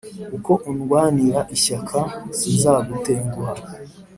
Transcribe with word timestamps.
uko 0.37 0.51
undwanira 0.69 1.39
ishyaka 1.55 1.99
sinzagutenguha 2.37 3.53